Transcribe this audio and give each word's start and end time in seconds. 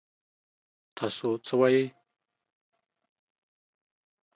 تاسو 0.97 1.27
څه 1.45 1.53
وايي؟ 1.59 1.85